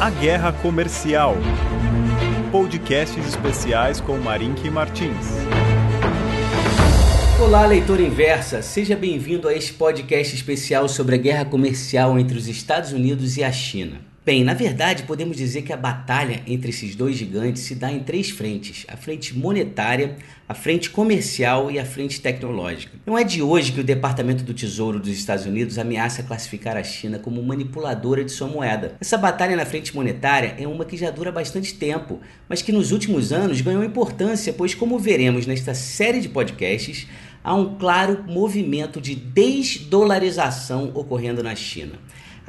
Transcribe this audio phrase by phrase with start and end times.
[0.00, 1.36] A Guerra Comercial.
[2.50, 5.26] Podcasts especiais com Marink Martins.
[7.38, 8.62] Olá, leitor inversa.
[8.62, 13.44] Seja bem-vindo a este podcast especial sobre a guerra comercial entre os Estados Unidos e
[13.44, 14.09] a China.
[14.22, 18.00] Bem, na verdade, podemos dizer que a batalha entre esses dois gigantes se dá em
[18.00, 22.98] três frentes: a frente monetária, a frente comercial e a frente tecnológica.
[23.06, 26.82] Não é de hoje que o Departamento do Tesouro dos Estados Unidos ameaça classificar a
[26.82, 28.94] China como manipuladora de sua moeda.
[29.00, 32.92] Essa batalha na frente monetária é uma que já dura bastante tempo, mas que nos
[32.92, 37.06] últimos anos ganhou importância, pois, como veremos nesta série de podcasts,
[37.42, 41.94] há um claro movimento de desdolarização ocorrendo na China.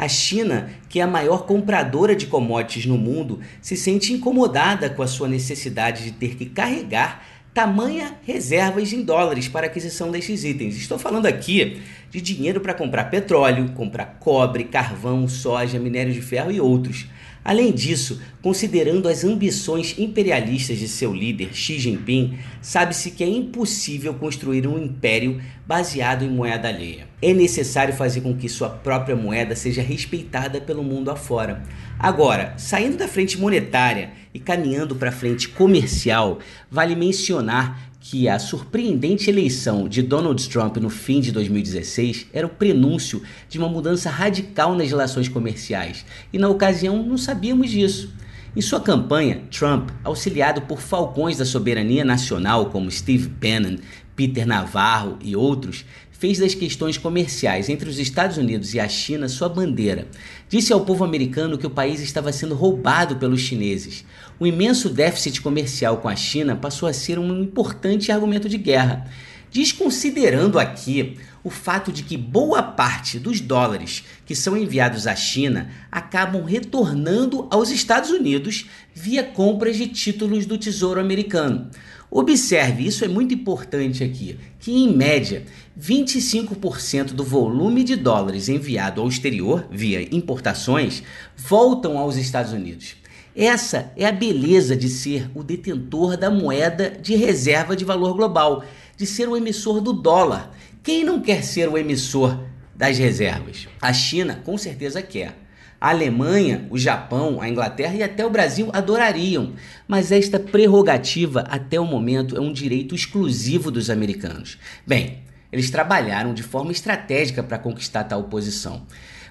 [0.00, 5.02] A China, que é a maior compradora de commodities no mundo, se sente incomodada com
[5.02, 10.74] a sua necessidade de ter que carregar tamanha reservas em dólares para aquisição destes itens.
[10.74, 16.50] Estou falando aqui de dinheiro para comprar petróleo, comprar cobre, carvão, soja, minério de ferro
[16.50, 17.06] e outros.
[17.42, 24.12] Além disso, considerando as ambições imperialistas de seu líder Xi Jinping, sabe-se que é impossível
[24.14, 27.08] construir um império baseado em moeda alheia.
[27.22, 31.62] É necessário fazer com que sua própria moeda seja respeitada pelo mundo afora.
[31.98, 36.38] Agora, saindo da frente monetária e caminhando para a frente comercial,
[36.70, 42.50] vale mencionar que a surpreendente eleição de Donald Trump no fim de 2016 era o
[42.50, 48.12] prenúncio de uma mudança radical nas relações comerciais, e na ocasião não sabíamos disso.
[48.56, 53.76] Em sua campanha, Trump, auxiliado por falcões da soberania nacional como Steve Bannon,
[54.16, 55.84] Peter Navarro e outros,
[56.20, 60.06] fez das questões comerciais entre os Estados Unidos e a China sua bandeira.
[60.50, 64.04] Disse ao povo americano que o país estava sendo roubado pelos chineses.
[64.38, 69.10] O imenso déficit comercial com a China passou a ser um importante argumento de guerra.
[69.50, 75.70] Desconsiderando aqui o fato de que boa parte dos dólares que são enviados à China
[75.90, 81.68] acabam retornando aos Estados Unidos via compras de títulos do Tesouro Americano.
[82.10, 85.44] Observe, isso é muito importante aqui, que em média
[85.80, 91.02] 25% do volume de dólares enviado ao exterior via importações
[91.36, 92.96] voltam aos Estados Unidos.
[93.34, 98.64] Essa é a beleza de ser o detentor da moeda de reserva de valor global,
[99.00, 100.54] de ser o emissor do dólar.
[100.82, 102.38] Quem não quer ser o emissor
[102.76, 103.66] das reservas?
[103.80, 105.38] A China com certeza quer.
[105.80, 109.54] A Alemanha, o Japão, a Inglaterra e até o Brasil adorariam,
[109.88, 114.58] mas esta prerrogativa até o momento é um direito exclusivo dos americanos.
[114.86, 118.86] Bem, eles trabalharam de forma estratégica para conquistar tal posição.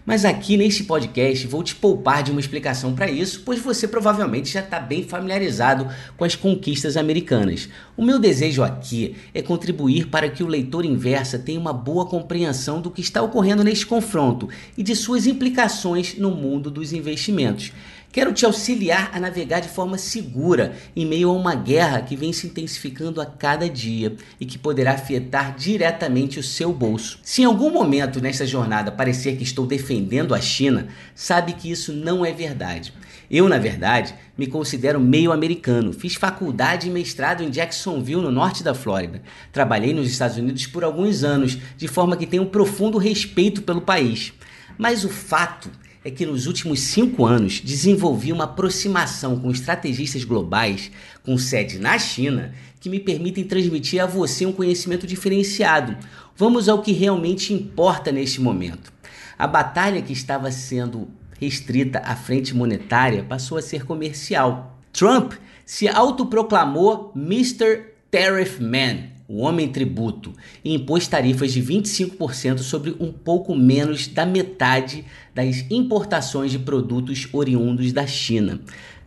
[0.10, 4.52] Mas aqui neste podcast vou te poupar de uma explicação para isso, pois você provavelmente
[4.52, 5.88] já está bem familiarizado
[6.18, 7.70] com as conquistas americanas.
[7.96, 12.82] O meu desejo aqui é contribuir para que o leitor inversa tenha uma boa compreensão
[12.82, 17.72] do que está ocorrendo neste confronto e de suas implicações no mundo dos investimentos.
[18.12, 22.34] Quero te auxiliar a navegar de forma segura em meio a uma guerra que vem
[22.34, 27.20] se intensificando a cada dia e que poderá afetar diretamente o seu bolso.
[27.22, 31.94] Se em algum momento nesta jornada parecer que estou defendendo a China, sabe que isso
[31.94, 32.92] não é verdade.
[33.30, 35.94] Eu, na verdade, me considero meio americano.
[35.94, 39.22] Fiz faculdade e mestrado em Jacksonville, no norte da Flórida.
[39.52, 43.82] Trabalhei nos Estados Unidos por alguns anos, de forma que tenho um profundo respeito pelo
[43.82, 44.34] país.
[44.80, 45.70] Mas o fato
[46.04, 50.92] é que nos últimos cinco anos desenvolvi uma aproximação com estrategistas globais
[51.24, 55.98] com sede na China que me permitem transmitir a você um conhecimento diferenciado.
[56.36, 58.94] Vamos ao que realmente importa neste momento.
[59.38, 61.10] A batalha que estava sendo
[61.40, 64.78] restrita à frente monetária passou a ser comercial.
[64.94, 65.34] Trump
[65.66, 67.94] se autoproclamou Mr.
[68.10, 70.34] Tariff Man o homem tributo,
[70.66, 77.30] e impôs tarifas de 25% sobre um pouco menos da metade das importações de produtos
[77.32, 78.60] oriundos da China.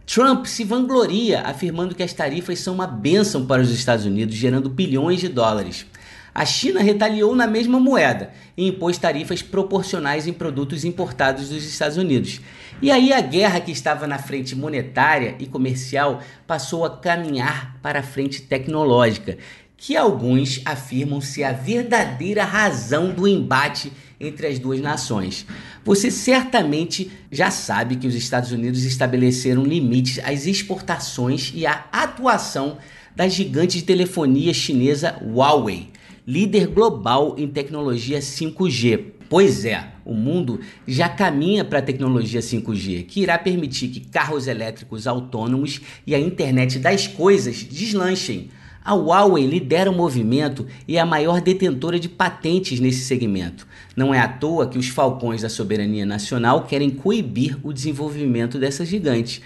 [0.06, 4.68] Trump se vangloria afirmando que as tarifas são uma bênção para os Estados Unidos, gerando
[4.68, 5.86] bilhões de dólares.
[6.34, 11.98] A China retaliou na mesma moeda e impôs tarifas proporcionais em produtos importados dos Estados
[11.98, 12.40] Unidos.
[12.80, 18.00] E aí a guerra que estava na frente monetária e comercial passou a caminhar para
[18.00, 19.36] a frente tecnológica
[19.84, 25.44] que alguns afirmam ser a verdadeira razão do embate entre as duas nações.
[25.84, 32.78] Você certamente já sabe que os Estados Unidos estabeleceram limites às exportações e à atuação
[33.16, 35.88] da gigante de telefonia chinesa Huawei,
[36.24, 39.06] líder global em tecnologia 5G.
[39.28, 44.46] Pois é, o mundo já caminha para a tecnologia 5G, que irá permitir que carros
[44.46, 48.48] elétricos autônomos e a internet das coisas deslanchem
[48.84, 53.66] A Huawei lidera o movimento e é a maior detentora de patentes nesse segmento.
[53.94, 58.84] Não é à toa que os falcões da soberania nacional querem coibir o desenvolvimento dessa
[58.84, 59.40] gigante.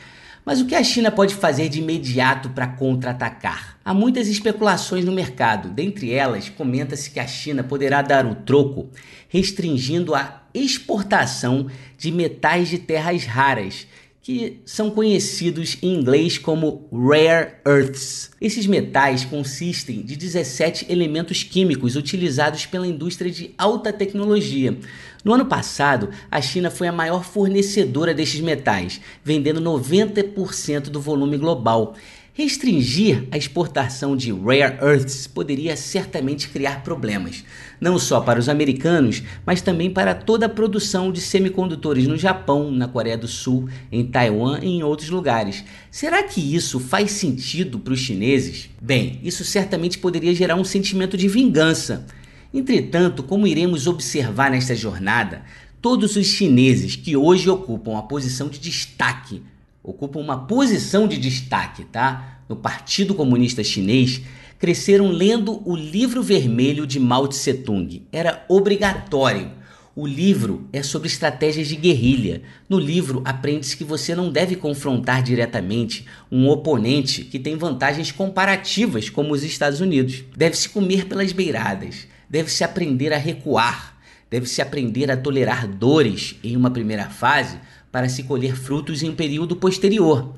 [0.47, 3.77] Mas o que a China pode fazer de imediato para contra-atacar?
[3.85, 5.69] Há muitas especulações no mercado.
[5.69, 8.89] Dentre elas, comenta-se que a China poderá dar o troco,
[9.29, 11.67] restringindo a exportação
[11.99, 13.89] de metais de terras raras
[14.27, 18.33] que são conhecidos em inglês como rare earths.
[18.41, 24.77] Esses metais consistem de 17 elementos químicos utilizados pela indústria de alta tecnologia.
[25.25, 31.39] No ano passado, a China foi a maior fornecedora destes metais, vendendo 90% do volume
[31.39, 31.95] global.
[32.39, 37.43] Restringir a exportação de rare earths poderia certamente criar problemas,
[37.81, 42.71] não só para os americanos, mas também para toda a produção de semicondutores no Japão,
[42.71, 45.65] na Coreia do Sul, em Taiwan e em outros lugares.
[45.91, 48.69] Será que isso faz sentido para os chineses?
[48.83, 52.07] Bem, isso certamente poderia gerar um sentimento de vingança.
[52.53, 55.43] Entretanto, como iremos observar nesta jornada,
[55.81, 59.41] todos os chineses que hoje ocupam a posição de destaque
[59.87, 62.41] ocupam uma posição de destaque, tá?
[62.49, 64.21] No Partido Comunista Chinês,
[64.59, 68.07] cresceram lendo o livro vermelho de Mao Tse Tung.
[68.11, 69.53] Era obrigatório.
[69.95, 72.43] O livro é sobre estratégias de guerrilha.
[72.69, 79.09] No livro, aprende-se que você não deve confrontar diretamente um oponente que tem vantagens comparativas,
[79.09, 80.25] como os Estados Unidos.
[80.37, 83.97] Deve-se comer pelas beiradas, deve-se aprender a recuar,
[84.29, 87.57] deve-se aprender a tolerar dores em uma primeira fase
[87.97, 90.35] para se colher frutos em um período posterior.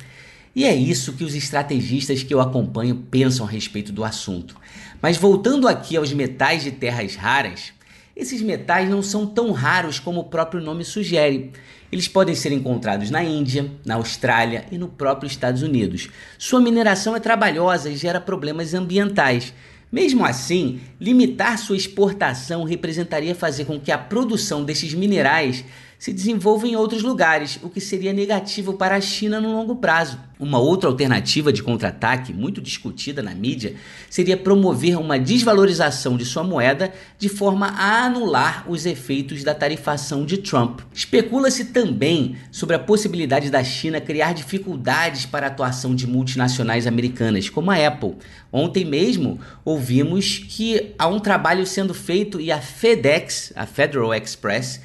[0.55, 4.55] E é isso que os estrategistas que eu acompanho pensam a respeito do assunto.
[5.03, 7.73] Mas voltando aqui aos metais de terras raras,
[8.15, 11.51] esses metais não são tão raros como o próprio nome sugere.
[11.91, 16.09] Eles podem ser encontrados na Índia, na Austrália e no próprio Estados Unidos.
[16.39, 19.53] Sua mineração é trabalhosa e gera problemas ambientais.
[19.91, 25.65] Mesmo assim, limitar sua exportação representaria fazer com que a produção desses minerais
[25.99, 30.19] se desenvolva em outros lugares, o que seria negativo para a China no longo prazo.
[30.39, 33.75] Uma outra alternativa de contra-ataque, muito discutida na mídia,
[34.09, 40.25] seria promover uma desvalorização de sua moeda de forma a anular os efeitos da tarifação
[40.25, 40.83] de Trump.
[40.95, 47.50] Especula-se também sobre a possibilidade da China criar dificuldades para a atuação de multinacionais americanas,
[47.50, 48.15] como a Apple.
[48.53, 54.81] Ontem mesmo ouvimos que há um trabalho sendo feito e a FedEx, a Federal Express,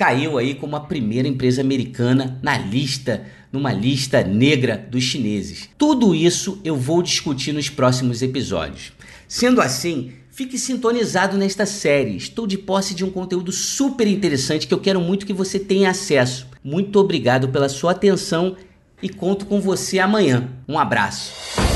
[0.00, 5.68] caiu aí como a primeira empresa americana na lista, numa lista negra dos chineses.
[5.76, 8.92] Tudo isso eu vou discutir nos próximos episódios.
[9.28, 12.16] Sendo assim, fique sintonizado nesta série.
[12.16, 15.90] Estou de posse de um conteúdo super interessante que eu quero muito que você tenha
[15.90, 16.46] acesso.
[16.64, 18.56] Muito obrigado pela sua atenção
[19.02, 20.48] e conto com você amanhã.
[20.66, 21.69] Um abraço.